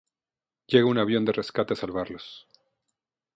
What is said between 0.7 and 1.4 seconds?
Llega un avión de